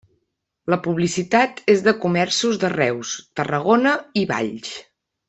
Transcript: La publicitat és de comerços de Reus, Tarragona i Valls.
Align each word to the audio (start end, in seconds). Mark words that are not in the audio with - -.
La 0.73 0.77
publicitat 0.85 1.61
és 1.75 1.83
de 1.89 1.93
comerços 2.05 2.57
de 2.63 2.71
Reus, 2.75 3.13
Tarragona 3.41 3.93
i 4.23 4.29
Valls. 4.33 4.73